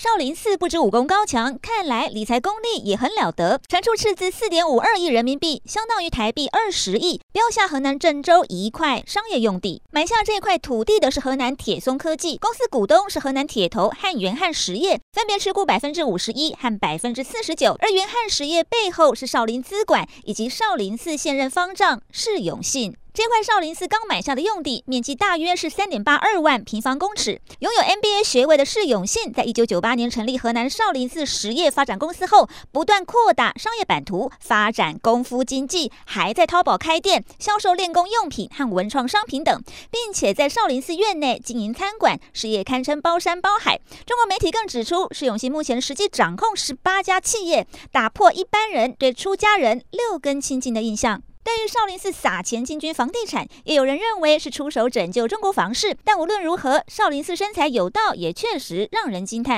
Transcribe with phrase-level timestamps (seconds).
[0.00, 3.60] 少林寺不止武功高强，看来理财功力也很了得。
[3.66, 9.82] 传出斥资四点五二亿人民币，相当于台币二十亿，标下河南郑州一块商业用地。
[9.90, 17.74] 买下这块土地的是河南铁松科技，公司股东是河南铁投和元汉实业，分别持股百分之五十一和百分之四十九。
[17.80, 22.94] 而元汉实业背后是少林资管以及少林寺现任方丈释永信。
[23.18, 27.40] 这块少林寺刚买下的用地面积大约是三点八二万平方公尺。
[27.58, 39.60] 拥有 MBA 学位的释永信，在一九九八年成立河南少林寺实业发展公司后，不断扩大商业版图，发展功夫经济，还在淘宝开店，销售练功用品和文创商品等，
[39.90, 43.80] 并且在少林寺院内经营餐馆，事业堪称包山包海。
[44.06, 51.20] 中国媒体更指出，释永信目前实际掌控十八家企业，打破一般人对出家人六根清净的印象。
[51.44, 55.96] 对于少林寺撒钱进军房地产，也有人认为是出手拯救中国房市。
[56.04, 59.56] 但无论如何，少林寺身材有道，也确实让人惊叹。